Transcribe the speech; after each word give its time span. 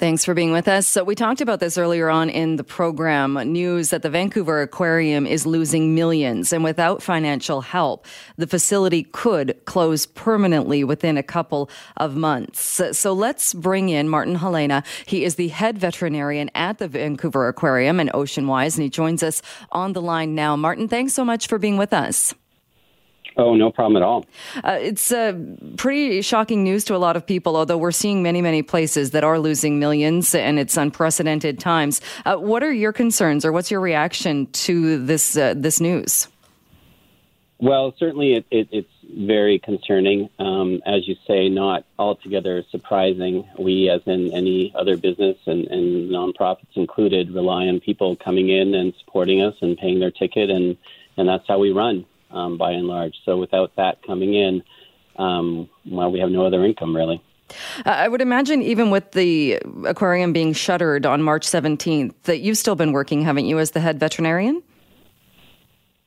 Thanks 0.00 0.24
for 0.24 0.32
being 0.32 0.50
with 0.50 0.66
us. 0.66 0.86
So, 0.86 1.04
we 1.04 1.14
talked 1.14 1.42
about 1.42 1.60
this 1.60 1.76
earlier 1.76 2.08
on 2.08 2.30
in 2.30 2.56
the 2.56 2.64
program 2.64 3.34
news 3.34 3.90
that 3.90 4.00
the 4.00 4.08
Vancouver 4.08 4.62
Aquarium 4.62 5.26
is 5.26 5.44
losing 5.44 5.94
millions, 5.94 6.54
and 6.54 6.64
without 6.64 7.02
financial 7.02 7.60
help, 7.60 8.06
the 8.38 8.46
facility 8.46 9.02
could 9.02 9.62
close 9.66 10.06
permanently 10.06 10.84
within 10.84 11.18
a 11.18 11.22
couple 11.22 11.68
of 11.98 12.16
months. 12.16 12.80
So, 12.96 13.12
let's 13.12 13.52
bring 13.52 13.90
in 13.90 14.08
Martin 14.08 14.38
Haulena. 14.38 14.86
He 15.04 15.22
is 15.22 15.34
the 15.34 15.48
head 15.48 15.76
veterinarian 15.76 16.50
at 16.54 16.78
the 16.78 16.88
Vancouver 16.88 17.46
Aquarium 17.46 18.00
and 18.00 18.10
Ocean 18.14 18.46
Wise, 18.46 18.78
and 18.78 18.84
he 18.84 18.88
joins 18.88 19.22
us 19.22 19.42
on 19.70 19.92
the 19.92 20.00
line 20.00 20.34
now. 20.34 20.56
Martin, 20.56 20.88
thanks 20.88 21.12
so 21.12 21.26
much 21.26 21.46
for 21.46 21.58
being 21.58 21.76
with 21.76 21.92
us. 21.92 22.34
Oh, 23.40 23.54
no 23.54 23.70
problem 23.70 23.96
at 23.96 24.02
all. 24.02 24.26
Uh, 24.62 24.76
it's 24.82 25.10
uh, 25.10 25.32
pretty 25.78 26.20
shocking 26.20 26.62
news 26.62 26.84
to 26.84 26.94
a 26.94 26.98
lot 26.98 27.16
of 27.16 27.26
people, 27.26 27.56
although 27.56 27.78
we're 27.78 27.90
seeing 27.90 28.22
many, 28.22 28.42
many 28.42 28.60
places 28.62 29.12
that 29.12 29.24
are 29.24 29.38
losing 29.38 29.78
millions 29.78 30.34
and 30.34 30.58
it's 30.58 30.76
unprecedented 30.76 31.58
times. 31.58 32.02
Uh, 32.26 32.36
what 32.36 32.62
are 32.62 32.72
your 32.72 32.92
concerns 32.92 33.46
or 33.46 33.50
what's 33.50 33.70
your 33.70 33.80
reaction 33.80 34.46
to 34.52 35.02
this, 35.06 35.38
uh, 35.38 35.54
this 35.56 35.80
news? 35.80 36.28
Well, 37.58 37.94
certainly 37.98 38.34
it, 38.34 38.44
it, 38.50 38.68
it's 38.72 38.92
very 39.10 39.58
concerning. 39.58 40.28
Um, 40.38 40.82
as 40.84 41.08
you 41.08 41.16
say, 41.26 41.48
not 41.48 41.86
altogether 41.98 42.62
surprising. 42.70 43.48
We, 43.58 43.88
as 43.88 44.02
in 44.04 44.34
any 44.34 44.70
other 44.74 44.98
business 44.98 45.38
and, 45.46 45.66
and 45.68 46.10
nonprofits 46.10 46.76
included, 46.76 47.30
rely 47.30 47.68
on 47.68 47.80
people 47.80 48.16
coming 48.16 48.50
in 48.50 48.74
and 48.74 48.92
supporting 49.02 49.40
us 49.40 49.54
and 49.62 49.78
paying 49.78 49.98
their 49.98 50.10
ticket, 50.10 50.50
and, 50.50 50.76
and 51.16 51.26
that's 51.26 51.48
how 51.48 51.58
we 51.58 51.72
run 51.72 52.04
um, 52.30 52.58
by 52.58 52.72
and 52.72 52.86
large. 52.86 53.14
So 53.24 53.36
without 53.36 53.74
that 53.76 54.02
coming 54.06 54.34
in, 54.34 54.62
um, 55.16 55.68
well, 55.86 56.10
we 56.10 56.20
have 56.20 56.30
no 56.30 56.46
other 56.46 56.64
income 56.64 56.94
really. 56.94 57.22
Uh, 57.84 57.90
I 57.90 58.08
would 58.08 58.22
imagine, 58.22 58.62
even 58.62 58.90
with 58.90 59.12
the 59.12 59.60
aquarium 59.84 60.32
being 60.32 60.52
shuttered 60.52 61.04
on 61.04 61.22
March 61.22 61.46
17th, 61.46 62.14
that 62.24 62.38
you've 62.38 62.58
still 62.58 62.76
been 62.76 62.92
working, 62.92 63.22
haven't 63.22 63.46
you, 63.46 63.58
as 63.58 63.72
the 63.72 63.80
head 63.80 63.98
veterinarian? 63.98 64.62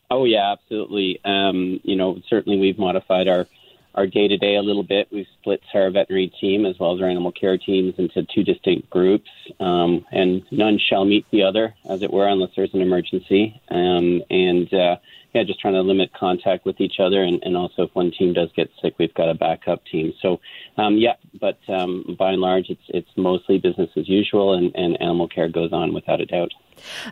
Oh 0.09 0.25
yeah, 0.25 0.51
absolutely. 0.51 1.19
Um, 1.25 1.79
you 1.83 1.95
know, 1.95 2.21
certainly 2.29 2.59
we've 2.59 2.77
modified 2.77 3.27
our 3.27 3.47
our 3.95 4.07
day 4.07 4.27
to 4.27 4.37
day 4.37 4.55
a 4.55 4.61
little 4.61 4.83
bit. 4.83 5.07
We've 5.11 5.27
split 5.39 5.61
our 5.73 5.89
veterinary 5.91 6.31
team 6.41 6.65
as 6.65 6.77
well 6.79 6.95
as 6.95 7.01
our 7.01 7.09
animal 7.09 7.31
care 7.31 7.57
teams 7.57 7.93
into 7.97 8.23
two 8.23 8.43
distinct 8.43 8.89
groups, 8.89 9.29
um, 9.59 10.05
and 10.11 10.43
none 10.51 10.79
shall 10.79 11.05
meet 11.05 11.25
the 11.31 11.43
other, 11.43 11.75
as 11.87 12.01
it 12.01 12.11
were, 12.11 12.27
unless 12.27 12.51
there's 12.55 12.73
an 12.73 12.81
emergency. 12.81 13.59
Um, 13.69 14.23
and 14.29 14.73
uh, 14.73 14.95
yeah, 15.33 15.43
just 15.43 15.59
trying 15.59 15.73
to 15.73 15.81
limit 15.81 16.13
contact 16.13 16.63
with 16.63 16.79
each 16.79 16.99
other, 16.99 17.23
and, 17.23 17.41
and 17.43 17.57
also 17.57 17.83
if 17.83 17.95
one 17.95 18.11
team 18.11 18.33
does 18.33 18.49
get 18.55 18.69
sick, 18.81 18.93
we've 18.99 19.13
got 19.15 19.29
a 19.29 19.33
backup 19.33 19.83
team. 19.85 20.13
So, 20.21 20.39
um, 20.77 20.97
yeah, 20.97 21.15
but 21.41 21.57
um, 21.67 22.15
by 22.19 22.33
and 22.33 22.41
large, 22.41 22.69
it's 22.69 22.83
it's 22.89 23.09
mostly 23.17 23.57
business 23.57 23.89
as 23.97 24.07
usual, 24.07 24.53
and, 24.53 24.71
and 24.75 25.01
animal 25.01 25.27
care 25.27 25.49
goes 25.49 25.73
on 25.73 25.93
without 25.93 26.21
a 26.21 26.25
doubt. 26.25 26.51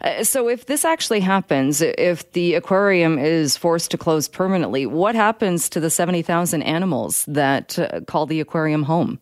Uh, 0.01 0.23
so, 0.23 0.47
if 0.47 0.67
this 0.67 0.85
actually 0.85 1.21
happens, 1.21 1.81
if 1.81 2.31
the 2.33 2.53
aquarium 2.53 3.17
is 3.17 3.57
forced 3.57 3.89
to 3.91 3.97
close 3.97 4.27
permanently, 4.27 4.85
what 4.85 5.15
happens 5.15 5.67
to 5.69 5.79
the 5.79 5.89
seventy 5.89 6.21
thousand 6.21 6.61
animals 6.61 7.25
that 7.27 7.79
uh, 7.79 8.01
call 8.01 8.27
the 8.27 8.39
aquarium 8.39 8.83
home? 8.83 9.19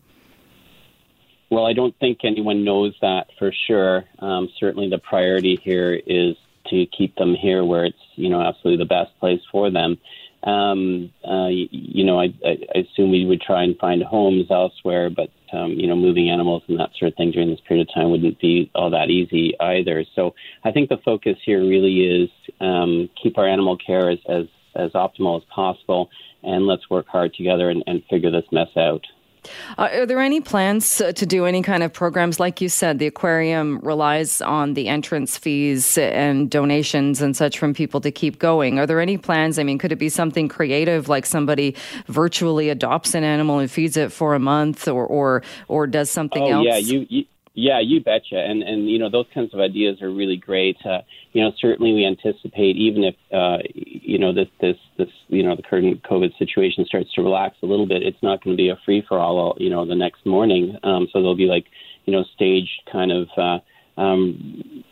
Well, 1.50 1.66
I 1.66 1.74
don't 1.74 1.98
think 2.00 2.20
anyone 2.24 2.64
knows 2.64 2.96
that 3.02 3.28
for 3.40 3.52
sure. 3.66 4.04
Um, 4.20 4.50
certainly, 4.60 4.90
the 4.90 5.00
priority 5.00 5.58
here 5.64 5.94
is 5.94 6.36
to 6.70 6.86
keep 6.86 7.16
them 7.16 7.36
here 7.36 7.64
where 7.64 7.86
it's 7.86 7.98
you 8.16 8.30
know 8.30 8.42
absolutely 8.42 8.84
the 8.84 8.88
best 8.88 9.18
place 9.20 9.42
for 9.52 9.72
them. 9.72 9.98
Um, 10.44 11.12
uh, 11.28 11.48
you, 11.48 11.68
you 11.72 12.06
know, 12.06 12.20
I, 12.20 12.34
I, 12.46 12.80
assume 12.80 13.12
we 13.12 13.26
would 13.26 13.42
try 13.42 13.64
and 13.64 13.78
find 13.78 14.02
homes 14.02 14.46
elsewhere, 14.50 15.10
but 15.10 15.30
um, 15.52 15.74
you 15.74 15.86
know, 15.86 15.98
moving 15.98 16.30
animals 16.30 16.64
and 16.70 16.80
that 16.80 16.92
sort 16.98 17.12
of 17.12 17.18
thing 17.18 17.32
during 17.32 17.50
this 17.50 17.60
period 17.68 17.90
of 17.90 17.94
time 17.94 18.10
wouldn't 18.10 18.40
be 18.40 18.72
all 18.74 18.90
that 18.92 19.10
easy 19.10 19.54
either. 19.60 20.06
So 20.16 20.36
I 20.64 20.72
think 20.72 20.88
the 20.88 20.98
focus 21.04 21.36
here 21.46 21.60
really 21.60 22.24
is 22.24 22.30
um, 22.62 23.10
keep 23.22 23.38
our 23.38 23.48
animal 23.48 23.78
care 23.78 24.10
as, 24.10 24.20
as 24.30 24.46
as 24.76 24.92
optimal 24.92 25.38
as 25.38 25.44
possible, 25.54 26.10
and 26.44 26.68
let's 26.68 26.90
work 26.90 27.08
hard 27.08 27.34
together 27.34 27.70
and, 27.70 27.84
and 27.88 28.04
figure 28.10 28.32
this 28.32 28.46
mess 28.52 28.70
out. 28.78 29.06
Uh, 29.78 29.90
are 29.94 30.06
there 30.06 30.20
any 30.20 30.42
plans 30.42 31.02
uh, 31.02 31.12
to 31.14 31.26
do 31.26 31.46
any 31.46 31.62
kind 31.62 31.84
of 31.84 31.94
programs? 31.94 32.40
Like 32.40 32.62
you 32.62 32.70
said, 32.70 33.00
the 33.00 33.08
aquarium 33.08 33.80
relies 33.80 34.42
on 34.42 34.74
the 34.74 34.88
entrance 34.88 35.38
fees 35.38 35.98
and 35.98 36.50
donations 36.50 37.22
and 37.22 37.36
such 37.36 37.58
from 37.58 37.74
people 37.74 38.02
to 38.02 38.12
keep 38.12 38.40
going. 38.40 38.80
Are 38.80 38.86
there 38.86 39.00
any 39.00 39.18
plans? 39.18 39.60
I 39.60 39.64
mean, 39.64 39.78
could 39.78 39.92
it 39.92 39.98
be 39.98 40.10
something 40.10 40.48
creative, 40.48 41.10
like 41.10 41.26
somebody 41.26 41.76
virtually 42.08 42.70
adopts 42.70 43.14
an 43.14 43.24
animal 43.24 43.60
and 43.60 43.70
feeds 43.70 43.98
it 43.98 44.12
for 44.12 44.36
a 44.36 44.40
month, 44.40 44.88
or 44.88 45.06
or 45.06 45.44
or 45.68 45.88
does 45.88 46.10
something 46.10 46.44
oh, 46.44 46.64
else? 46.64 46.66
Yeah, 46.66 46.78
you, 46.78 47.08
you 47.10 47.26
yeah, 47.54 47.80
you 47.80 48.02
betcha. 48.02 48.38
And 48.38 48.64
and 48.64 48.90
you 48.90 49.00
know 49.00 49.10
those 49.10 49.26
kinds 49.34 49.54
of 49.54 49.60
ideas 49.60 50.02
are 50.02 50.12
really 50.12 50.38
great. 50.38 50.78
Uh, 50.86 51.00
you 51.34 51.44
know, 51.44 51.52
certainly 51.60 51.94
we 51.94 52.06
anticipate 52.06 52.76
even 52.76 53.04
if 53.04 53.16
uh, 53.34 53.58
you 53.74 54.18
know 54.18 54.34
this 54.34 54.48
this 54.62 54.78
this 54.98 55.10
you 55.28 55.44
know 55.44 55.56
the 55.56 55.64
current 55.64 56.04
COVID 56.04 56.38
situation 56.38 56.86
starts 56.86 57.14
to 57.16 57.22
relax 57.22 57.58
a 57.64 57.66
little 57.66 57.88
bit, 57.88 58.04
it's 58.04 58.22
not 58.22 58.44
going 58.44 58.56
to 58.56 58.62
be 58.62 58.70
a 58.70 58.80
free 58.86 59.04
for 59.08 59.20
all. 59.20 59.56
You 59.60 59.70
know, 59.70 59.86
the 59.86 59.96
next 59.96 60.26
morning. 60.26 60.78
Um, 60.84 61.08
so 61.12 61.20
there'll 61.20 61.36
be 61.36 61.46
like 61.46 61.66
you 62.06 62.14
know 62.14 62.24
staged 62.36 62.82
kind 62.92 63.12
of. 63.12 63.28
Uh, 63.38 63.60
um, 64.00 64.84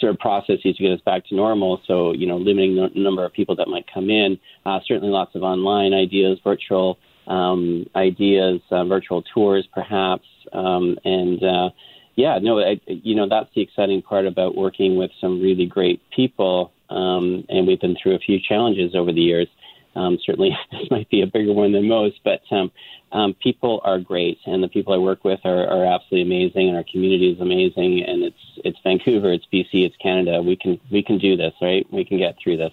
sort 0.00 0.12
of 0.12 0.18
processes 0.18 0.76
to 0.76 0.82
get 0.82 0.92
us 0.92 1.00
back 1.04 1.26
to 1.26 1.34
normal. 1.34 1.80
So, 1.86 2.12
you 2.12 2.26
know, 2.26 2.38
limiting 2.38 2.74
the 2.74 2.88
number 2.94 3.24
of 3.24 3.32
people 3.32 3.54
that 3.56 3.68
might 3.68 3.84
come 3.92 4.08
in. 4.10 4.38
Uh, 4.64 4.80
certainly 4.86 5.10
lots 5.10 5.34
of 5.34 5.42
online 5.42 5.92
ideas, 5.92 6.38
virtual 6.42 6.98
um, 7.28 7.86
ideas, 7.94 8.60
uh, 8.70 8.84
virtual 8.84 9.22
tours, 9.22 9.68
perhaps, 9.72 10.26
um, 10.52 10.98
and 11.04 11.42
uh, 11.42 11.70
yeah, 12.16 12.38
no, 12.42 12.58
I, 12.58 12.80
you 12.86 13.14
know 13.14 13.28
that's 13.28 13.50
the 13.54 13.60
exciting 13.60 14.02
part 14.02 14.26
about 14.26 14.56
working 14.56 14.96
with 14.96 15.10
some 15.20 15.40
really 15.40 15.66
great 15.66 16.02
people, 16.10 16.72
um, 16.90 17.44
and 17.48 17.66
we've 17.66 17.80
been 17.80 17.96
through 18.02 18.16
a 18.16 18.18
few 18.18 18.38
challenges 18.40 18.94
over 18.94 19.12
the 19.12 19.20
years. 19.20 19.48
Um, 19.94 20.18
certainly, 20.24 20.50
this 20.72 20.90
might 20.90 21.08
be 21.10 21.22
a 21.22 21.26
bigger 21.26 21.52
one 21.52 21.72
than 21.72 21.86
most, 21.86 22.20
but 22.24 22.40
um, 22.50 22.72
um, 23.12 23.34
people 23.34 23.80
are 23.84 23.98
great, 23.98 24.38
and 24.46 24.62
the 24.62 24.68
people 24.68 24.92
I 24.92 24.98
work 24.98 25.24
with 25.24 25.40
are, 25.44 25.66
are 25.66 25.84
absolutely 25.84 26.22
amazing, 26.22 26.68
and 26.68 26.76
our 26.76 26.84
community 26.90 27.30
is 27.30 27.40
amazing. 27.40 28.04
And 28.06 28.24
it's 28.24 28.60
it's 28.64 28.78
Vancouver, 28.82 29.32
it's 29.32 29.46
BC, 29.52 29.86
it's 29.86 29.96
Canada. 30.02 30.42
We 30.42 30.56
can 30.56 30.80
we 30.90 31.02
can 31.02 31.18
do 31.18 31.36
this, 31.36 31.52
right? 31.60 31.86
We 31.92 32.04
can 32.04 32.18
get 32.18 32.36
through 32.42 32.56
this. 32.56 32.72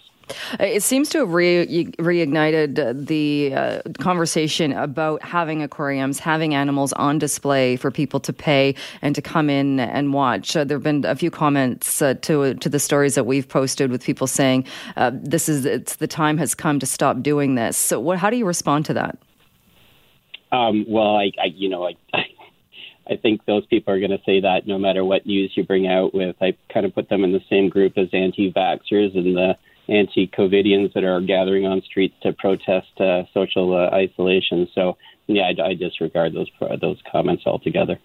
It 0.60 0.84
seems 0.84 1.10
to 1.10 1.20
have 1.20 1.34
re- 1.34 1.86
reignited 1.98 3.06
the 3.06 3.54
uh, 3.54 3.82
conversation 4.00 4.72
about 4.72 5.22
having 5.22 5.62
aquariums, 5.62 6.20
having 6.20 6.54
animals 6.54 6.94
on 6.94 7.20
display 7.20 7.76
for 7.76 7.92
people 7.92 8.20
to 8.22 8.34
pay 8.34 8.76
and 9.02 9.14
to 9.16 9.22
come 9.22 9.50
in 9.50 9.80
and 9.80 10.14
watch. 10.14 10.56
Uh, 10.56 10.64
there 10.64 10.78
have 10.78 10.84
been 10.84 11.06
a 11.06 11.16
few 11.16 11.32
comments 11.32 12.02
uh, 12.02 12.16
to 12.22 12.56
to 12.56 12.70
the 12.70 12.80
stories 12.80 13.16
that 13.16 13.26
we've 13.26 13.48
posted 13.48 13.92
with 13.92 14.04
people 14.04 14.28
saying 14.28 14.66
uh, 14.96 15.12
this 15.14 15.48
is 15.48 15.66
it's 15.66 15.98
the 15.98 16.08
time 16.08 16.38
has 16.38 16.56
come 16.56 16.80
to 16.80 16.86
stop 16.86 17.22
doing 17.22 17.56
this. 17.56 17.78
So, 17.78 18.00
what, 18.00 18.18
how 18.18 18.30
do 18.30 18.38
you 18.38 18.46
respond 18.46 18.86
to 18.86 18.94
that? 18.96 19.18
Um, 20.52 20.86
well, 20.88 21.18
I, 21.18 21.32
I, 21.42 21.46
you 21.54 21.70
know, 21.70 21.86
I, 21.86 21.96
I 23.10 23.18
think 23.18 23.46
those 23.46 23.66
people 23.68 23.94
are 23.94 24.00
going 24.00 24.12
to 24.12 24.22
say 24.26 24.42
that 24.42 24.66
no 24.66 24.78
matter 24.78 25.04
what 25.04 25.26
news 25.26 25.52
you 25.56 25.64
bring 25.64 25.88
out 25.88 26.14
with. 26.14 26.36
I 26.42 26.56
kind 26.74 26.86
of 26.86 26.96
put 26.96 27.10
them 27.10 27.24
in 27.24 27.32
the 27.32 27.44
same 27.50 27.70
group 27.70 27.98
as 27.98 28.08
anti-vaxxers 28.14 29.18
and 29.18 29.36
the 29.36 29.58
anti-COVIDians 29.88 30.94
that 30.94 31.04
are 31.04 31.22
gathering 31.22 31.66
on 31.66 31.82
streets 31.82 32.16
to 32.24 32.34
protest 32.34 33.00
uh, 33.00 33.24
social 33.34 33.76
uh, 33.76 33.96
isolation. 33.96 34.68
So 34.74 34.98
yeah, 35.28 35.52
I, 35.58 35.70
I, 35.70 35.74
disregard 35.74 36.34
those 36.34 36.50
those 36.82 37.02
comments 37.12 37.44
altogether. 37.48 38.00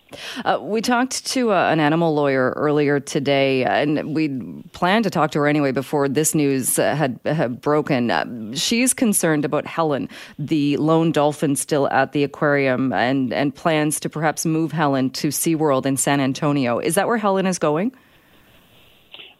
Uh, 0.44 0.58
we 0.62 0.80
talked 0.80 1.26
to 1.26 1.52
uh, 1.52 1.70
an 1.70 1.78
animal 1.78 2.14
lawyer 2.14 2.52
earlier 2.56 2.98
today, 2.98 3.64
and 3.64 4.14
we 4.14 4.28
planned 4.72 5.04
to 5.04 5.10
talk 5.10 5.30
to 5.32 5.40
her 5.40 5.46
anyway 5.46 5.70
before 5.70 6.08
this 6.08 6.34
news 6.34 6.78
uh, 6.78 6.94
had, 6.94 7.20
had 7.26 7.60
broken. 7.60 8.10
Uh, 8.10 8.54
she's 8.54 8.94
concerned 8.94 9.44
about 9.44 9.66
Helen, 9.66 10.08
the 10.38 10.78
lone 10.78 11.12
dolphin 11.12 11.56
still 11.56 11.88
at 11.90 12.12
the 12.12 12.24
aquarium, 12.24 12.92
and 12.94 13.34
and 13.34 13.54
plans 13.54 14.00
to 14.00 14.08
perhaps 14.08 14.46
move 14.46 14.72
Helen 14.72 15.10
to 15.10 15.28
SeaWorld 15.28 15.84
in 15.84 15.98
San 15.98 16.20
Antonio. 16.20 16.78
Is 16.78 16.94
that 16.94 17.06
where 17.06 17.18
Helen 17.18 17.44
is 17.44 17.58
going? 17.58 17.92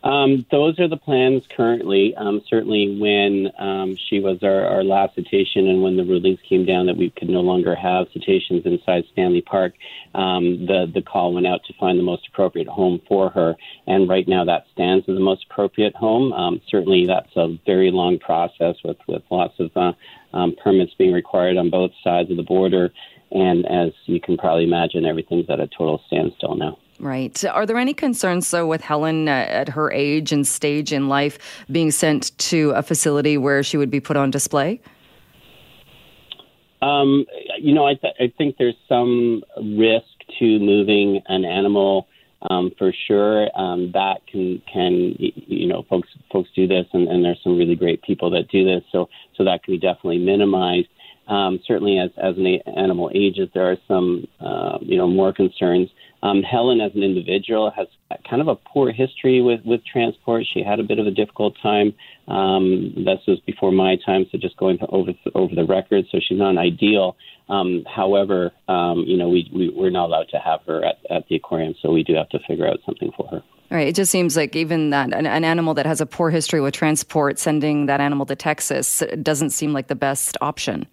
Um, 0.02 0.46
those 0.50 0.78
are 0.80 0.88
the 0.88 0.96
plans 0.96 1.42
currently. 1.54 2.14
Um, 2.16 2.40
certainly, 2.48 2.98
when 2.98 3.52
um, 3.58 3.96
she 4.08 4.18
was 4.18 4.38
our, 4.42 4.64
our, 4.64 4.82
last 4.82 5.14
cetacean 5.14 5.68
and 5.68 5.82
when 5.82 5.98
the 5.98 6.04
rulings 6.04 6.38
came 6.48 6.64
down 6.64 6.86
that 6.86 6.96
we 6.96 7.10
could 7.10 7.28
no 7.28 7.42
longer 7.42 7.74
have 7.74 8.06
cetaceans 8.14 8.64
inside 8.64 9.04
Stanley 9.12 9.42
Park, 9.42 9.74
um, 10.14 10.64
the, 10.66 10.90
the 10.92 11.02
call 11.02 11.34
went 11.34 11.46
out 11.46 11.60
to 11.66 11.74
find 11.78 11.98
the 11.98 12.02
most 12.02 12.26
appropriate 12.28 12.66
home 12.66 13.02
for 13.06 13.28
her. 13.28 13.54
And 13.86 14.08
right 14.08 14.26
now, 14.26 14.42
that 14.46 14.64
stands 14.72 15.06
as 15.06 15.14
the 15.14 15.20
most 15.20 15.44
appropriate 15.50 15.94
home. 15.94 16.32
Um, 16.32 16.62
certainly, 16.68 17.06
that's 17.06 17.36
a 17.36 17.58
very 17.66 17.90
long 17.90 18.18
process 18.18 18.76
with, 18.82 18.96
with 19.06 19.22
lots 19.30 19.54
of 19.60 19.70
uh, 19.76 19.92
um, 20.32 20.56
permits 20.62 20.94
being 20.94 21.12
required 21.12 21.58
on 21.58 21.68
both 21.68 21.90
sides 22.02 22.30
of 22.30 22.38
the 22.38 22.42
border. 22.42 22.90
And 23.32 23.66
as 23.66 23.92
you 24.06 24.18
can 24.18 24.38
probably 24.38 24.64
imagine, 24.64 25.04
everything's 25.04 25.50
at 25.50 25.60
a 25.60 25.66
total 25.66 26.02
standstill 26.06 26.56
now. 26.56 26.78
Right. 27.00 27.42
Are 27.46 27.64
there 27.64 27.78
any 27.78 27.94
concerns, 27.94 28.50
though, 28.50 28.66
with 28.66 28.82
Helen 28.82 29.26
uh, 29.26 29.32
at 29.32 29.70
her 29.70 29.90
age 29.90 30.32
and 30.32 30.46
stage 30.46 30.92
in 30.92 31.08
life 31.08 31.38
being 31.72 31.90
sent 31.90 32.36
to 32.38 32.70
a 32.72 32.82
facility 32.82 33.38
where 33.38 33.62
she 33.62 33.78
would 33.78 33.90
be 33.90 34.00
put 34.00 34.18
on 34.18 34.30
display? 34.30 34.80
Um, 36.82 37.24
you 37.58 37.74
know, 37.74 37.86
I, 37.86 37.94
th- 37.94 38.14
I 38.20 38.32
think 38.36 38.56
there's 38.58 38.76
some 38.86 39.42
risk 39.56 40.04
to 40.38 40.58
moving 40.58 41.22
an 41.26 41.46
animal 41.46 42.06
um, 42.48 42.70
for 42.78 42.92
sure. 43.06 43.48
Um, 43.58 43.92
that 43.92 44.26
can 44.26 44.62
can 44.72 45.14
you 45.18 45.66
know 45.66 45.84
folks 45.88 46.08
folks 46.32 46.48
do 46.54 46.66
this, 46.66 46.86
and, 46.92 47.08
and 47.08 47.24
there's 47.24 47.40
some 47.42 47.58
really 47.58 47.76
great 47.76 48.02
people 48.02 48.30
that 48.30 48.48
do 48.48 48.64
this. 48.64 48.82
So 48.92 49.08
so 49.36 49.44
that 49.44 49.62
can 49.62 49.74
be 49.74 49.78
definitely 49.78 50.18
minimized. 50.18 50.88
Um, 51.28 51.60
certainly, 51.66 51.98
as 51.98 52.10
as 52.16 52.36
an 52.36 52.46
animal 52.76 53.10
ages, 53.14 53.48
there 53.52 53.70
are 53.70 53.76
some 53.86 54.26
uh, 54.40 54.78
you 54.80 54.96
know 54.96 55.06
more 55.06 55.32
concerns. 55.32 55.90
Um, 56.22 56.42
Helen, 56.42 56.80
as 56.80 56.92
an 56.94 57.02
individual, 57.02 57.70
has 57.74 57.86
kind 58.28 58.42
of 58.42 58.48
a 58.48 58.54
poor 58.54 58.92
history 58.92 59.40
with 59.40 59.60
with 59.64 59.80
transport. 59.84 60.44
She 60.52 60.62
had 60.62 60.78
a 60.78 60.82
bit 60.82 60.98
of 60.98 61.06
a 61.06 61.10
difficult 61.10 61.56
time. 61.62 61.94
Um, 62.28 62.92
this 62.94 63.20
was 63.26 63.40
before 63.46 63.72
my 63.72 63.96
time, 64.04 64.26
so 64.30 64.38
just 64.38 64.56
going 64.58 64.78
over 64.90 65.12
over 65.34 65.54
the 65.54 65.64
record. 65.64 66.04
So 66.10 66.18
she's 66.20 66.38
not 66.38 66.58
ideal. 66.58 67.16
Um, 67.48 67.84
however, 67.92 68.52
um, 68.68 69.04
you 69.06 69.16
know, 69.16 69.28
we, 69.28 69.50
we 69.52 69.70
we're 69.70 69.90
not 69.90 70.06
allowed 70.06 70.28
to 70.30 70.38
have 70.38 70.60
her 70.66 70.84
at, 70.84 70.98
at 71.10 71.26
the 71.28 71.36
aquarium, 71.36 71.74
so 71.80 71.90
we 71.90 72.04
do 72.04 72.14
have 72.14 72.28
to 72.30 72.38
figure 72.46 72.66
out 72.66 72.78
something 72.84 73.10
for 73.16 73.26
her. 73.28 73.42
Right. 73.70 73.88
It 73.88 73.94
just 73.94 74.10
seems 74.10 74.36
like 74.36 74.56
even 74.56 74.90
that 74.90 75.14
an, 75.14 75.26
an, 75.26 75.44
animal 75.44 75.74
that 75.74 75.86
has 75.86 76.00
a 76.00 76.06
poor 76.06 76.30
history 76.30 76.60
with 76.60 76.74
transport, 76.74 77.38
sending 77.38 77.86
that 77.86 78.00
animal 78.00 78.26
to 78.26 78.34
Texas 78.34 79.02
doesn't 79.22 79.50
seem 79.50 79.72
like 79.72 79.86
the 79.86 79.94
best 79.94 80.36
option. 80.40 80.86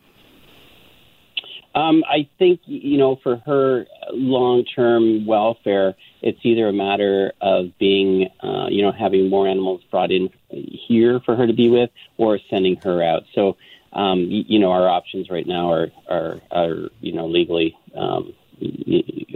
Um, 1.73 2.03
I 2.07 2.29
think 2.39 2.61
you 2.65 2.97
know 2.97 3.17
for 3.21 3.37
her 3.45 3.85
long-term 4.13 5.25
welfare, 5.25 5.95
it's 6.21 6.39
either 6.43 6.67
a 6.67 6.73
matter 6.73 7.33
of 7.41 7.77
being, 7.77 8.29
uh, 8.41 8.67
you 8.69 8.81
know, 8.81 8.91
having 8.91 9.29
more 9.29 9.47
animals 9.47 9.81
brought 9.91 10.11
in 10.11 10.29
here 10.49 11.19
for 11.25 11.35
her 11.35 11.47
to 11.47 11.53
be 11.53 11.69
with, 11.69 11.89
or 12.17 12.39
sending 12.49 12.77
her 12.77 13.03
out. 13.03 13.23
So, 13.33 13.57
um, 13.93 14.19
you, 14.21 14.43
you 14.47 14.59
know, 14.59 14.71
our 14.71 14.87
options 14.87 15.29
right 15.29 15.47
now 15.47 15.71
are 15.71 15.87
are, 16.09 16.41
are 16.51 16.89
you 16.99 17.13
know 17.13 17.27
legally 17.27 17.77
um, 17.95 18.33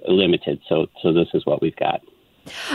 limited. 0.07 0.61
So, 0.67 0.87
so 1.01 1.13
this 1.13 1.27
is 1.33 1.45
what 1.45 1.61
we've 1.61 1.75
got. 1.75 2.01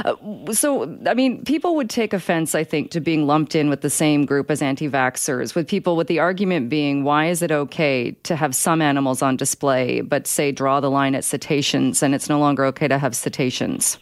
Uh, 0.04 0.52
so, 0.52 0.98
I 1.06 1.14
mean, 1.14 1.44
people 1.44 1.76
would 1.76 1.90
take 1.90 2.12
offense, 2.12 2.54
I 2.54 2.64
think, 2.64 2.90
to 2.92 3.00
being 3.00 3.26
lumped 3.26 3.54
in 3.54 3.68
with 3.68 3.80
the 3.80 3.90
same 3.90 4.24
group 4.24 4.50
as 4.50 4.62
anti 4.62 4.88
vaxxers, 4.88 5.54
with 5.54 5.68
people 5.68 5.96
with 5.96 6.06
the 6.06 6.18
argument 6.18 6.68
being, 6.68 7.04
why 7.04 7.26
is 7.26 7.42
it 7.42 7.50
okay 7.50 8.12
to 8.22 8.36
have 8.36 8.54
some 8.54 8.82
animals 8.82 9.22
on 9.22 9.36
display, 9.36 10.00
but 10.00 10.26
say 10.26 10.52
draw 10.52 10.80
the 10.80 10.90
line 10.90 11.14
at 11.14 11.24
cetaceans 11.24 12.02
and 12.02 12.14
it's 12.14 12.28
no 12.28 12.38
longer 12.38 12.64
okay 12.66 12.88
to 12.88 12.98
have 12.98 13.14
cetaceans? 13.14 13.98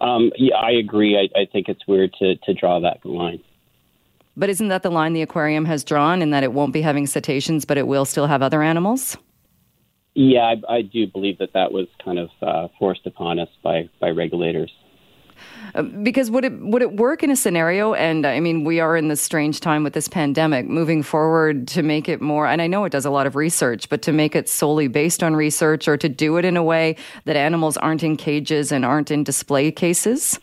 Um, 0.00 0.32
yeah, 0.36 0.56
I 0.56 0.70
agree. 0.72 1.16
I, 1.16 1.40
I 1.40 1.46
think 1.46 1.68
it's 1.68 1.86
weird 1.86 2.12
to, 2.18 2.36
to 2.36 2.54
draw 2.54 2.80
that 2.80 3.04
line. 3.04 3.42
But 4.36 4.50
isn't 4.50 4.68
that 4.68 4.82
the 4.82 4.90
line 4.90 5.12
the 5.12 5.22
aquarium 5.22 5.64
has 5.64 5.84
drawn 5.84 6.20
in 6.20 6.30
that 6.30 6.42
it 6.42 6.52
won't 6.52 6.72
be 6.72 6.82
having 6.82 7.06
cetaceans, 7.06 7.64
but 7.64 7.78
it 7.78 7.86
will 7.86 8.04
still 8.04 8.26
have 8.26 8.42
other 8.42 8.62
animals? 8.62 9.16
Yeah, 10.14 10.54
I, 10.68 10.76
I 10.76 10.82
do 10.82 11.06
believe 11.06 11.38
that 11.38 11.54
that 11.54 11.72
was 11.72 11.88
kind 12.04 12.18
of 12.18 12.30
uh, 12.40 12.68
forced 12.78 13.06
upon 13.06 13.38
us 13.38 13.48
by 13.62 13.88
by 14.00 14.10
regulators. 14.10 14.72
Uh, 15.74 15.82
because 15.82 16.30
would 16.30 16.44
it 16.44 16.52
would 16.60 16.82
it 16.82 16.96
work 16.96 17.22
in 17.24 17.30
a 17.30 17.36
scenario? 17.36 17.94
And 17.94 18.24
I 18.24 18.38
mean, 18.38 18.62
we 18.62 18.78
are 18.78 18.96
in 18.96 19.08
this 19.08 19.20
strange 19.20 19.60
time 19.60 19.82
with 19.82 19.92
this 19.92 20.06
pandemic. 20.06 20.66
Moving 20.66 21.02
forward, 21.02 21.66
to 21.68 21.82
make 21.82 22.08
it 22.08 22.20
more, 22.20 22.46
and 22.46 22.62
I 22.62 22.68
know 22.68 22.84
it 22.84 22.90
does 22.90 23.04
a 23.04 23.10
lot 23.10 23.26
of 23.26 23.34
research, 23.34 23.88
but 23.88 24.02
to 24.02 24.12
make 24.12 24.36
it 24.36 24.48
solely 24.48 24.86
based 24.86 25.22
on 25.22 25.34
research, 25.34 25.88
or 25.88 25.96
to 25.96 26.08
do 26.08 26.36
it 26.36 26.44
in 26.44 26.56
a 26.56 26.62
way 26.62 26.96
that 27.24 27.36
animals 27.36 27.76
aren't 27.76 28.04
in 28.04 28.16
cages 28.16 28.70
and 28.70 28.84
aren't 28.84 29.10
in 29.10 29.24
display 29.24 29.72
cases. 29.72 30.38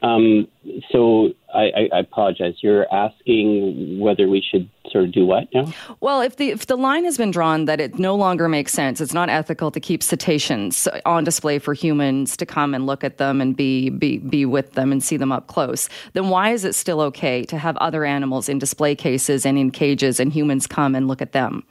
Um, 0.00 0.46
so 0.90 1.32
I, 1.52 1.88
I, 1.92 1.98
apologize. 1.98 2.54
You're 2.60 2.86
asking 2.92 3.98
whether 3.98 4.28
we 4.28 4.40
should 4.48 4.70
of 4.94 5.12
do 5.12 5.26
what 5.26 5.48
now? 5.54 5.72
Well, 6.00 6.20
if 6.20 6.36
the 6.36 6.50
if 6.50 6.66
the 6.66 6.76
line 6.76 7.04
has 7.04 7.16
been 7.16 7.30
drawn 7.30 7.66
that 7.66 7.80
it 7.80 7.98
no 7.98 8.14
longer 8.14 8.48
makes 8.48 8.72
sense, 8.72 9.00
it's 9.00 9.14
not 9.14 9.28
ethical 9.28 9.70
to 9.70 9.80
keep 9.80 10.02
cetaceans 10.02 10.88
on 11.04 11.24
display 11.24 11.58
for 11.58 11.74
humans 11.74 12.36
to 12.36 12.46
come 12.46 12.74
and 12.74 12.86
look 12.86 13.04
at 13.04 13.18
them 13.18 13.40
and 13.40 13.56
be 13.56 13.90
be 13.90 14.18
be 14.18 14.44
with 14.44 14.72
them 14.72 14.92
and 14.92 15.02
see 15.02 15.16
them 15.16 15.32
up 15.32 15.46
close. 15.46 15.88
Then 16.12 16.28
why 16.28 16.50
is 16.50 16.64
it 16.64 16.74
still 16.74 17.00
okay 17.02 17.44
to 17.44 17.58
have 17.58 17.76
other 17.78 18.04
animals 18.04 18.48
in 18.48 18.58
display 18.58 18.94
cases 18.94 19.44
and 19.44 19.58
in 19.58 19.70
cages 19.70 20.20
and 20.20 20.32
humans 20.32 20.66
come 20.66 20.94
and 20.94 21.08
look 21.08 21.22
at 21.22 21.32
them? 21.32 21.64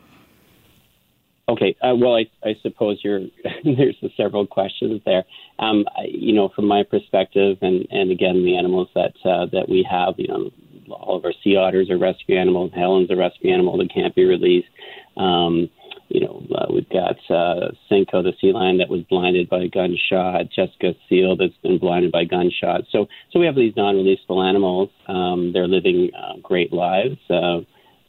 Okay. 1.50 1.76
Uh, 1.82 1.96
well, 1.96 2.16
I, 2.16 2.26
I 2.44 2.56
suppose 2.62 3.00
you're, 3.04 3.22
there's 3.64 3.96
several 4.18 4.46
questions 4.46 5.02
there. 5.06 5.24
Um, 5.60 5.86
I, 5.98 6.08
you 6.12 6.34
know, 6.34 6.50
from 6.50 6.66
my 6.66 6.84
perspective, 6.84 7.58
and, 7.62 7.88
and 7.90 8.12
again, 8.12 8.44
the 8.44 8.58
animals 8.58 8.90
that 8.96 9.14
uh, 9.24 9.46
that 9.48 9.70
we 9.70 9.88
have, 9.90 10.16
you 10.18 10.28
know, 10.28 10.52
all 10.90 11.18
of 11.18 11.26
our 11.26 11.34
sea 11.48 11.56
otters 11.56 11.90
are 11.90 11.98
rescue 11.98 12.38
animals. 12.38 12.72
Helen's 12.76 13.10
a 13.12 13.16
rescue 13.16 13.54
animal 13.54 13.78
that 13.78 13.94
can't 13.94 14.16
be 14.16 14.26
released. 14.26 14.68
Um, 15.16 15.70
you 16.10 16.22
know, 16.22 16.46
uh, 16.56 16.68
we've 16.74 16.90
got 16.90 17.18
uh, 17.30 17.72
the 17.90 18.34
sea 18.40 18.54
lion 18.54 18.78
that 18.78 18.90
was 18.90 19.02
blinded 19.10 19.50
by 19.50 19.64
a 19.64 19.68
gunshot. 19.68 20.50
Jessica 20.56 20.94
Seal 21.10 21.36
that's 21.36 21.58
been 21.64 21.80
blinded 21.80 22.12
by 22.12 22.24
gunshot. 22.24 22.82
So, 22.92 23.08
so 23.32 23.40
we 23.40 23.46
have 23.46 23.56
these 23.56 23.74
non-releasable 23.76 24.48
animals. 24.48 24.90
Um, 25.08 25.52
they're 25.54 25.68
living 25.68 26.12
uh, 26.18 26.40
great 26.42 26.72
lives, 26.72 27.18
uh, 27.30 27.60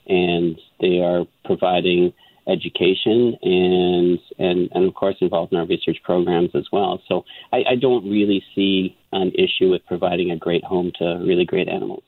and 0.06 0.58
they 0.80 1.00
are 1.00 1.24
providing 1.44 2.12
education 2.46 3.36
and, 3.42 4.18
and, 4.38 4.70
and 4.72 4.88
of 4.88 4.94
course 4.94 5.16
involved 5.20 5.52
in 5.52 5.58
our 5.58 5.66
research 5.66 5.98
programs 6.02 6.50
as 6.54 6.66
well. 6.72 7.02
So 7.06 7.24
I, 7.52 7.58
I 7.70 7.76
don't 7.78 8.08
really 8.08 8.42
see 8.54 8.96
an 9.12 9.32
issue 9.32 9.70
with 9.70 9.84
providing 9.86 10.30
a 10.30 10.36
great 10.36 10.64
home 10.64 10.92
to 10.98 11.04
really 11.26 11.44
great 11.44 11.68
animals. 11.68 12.02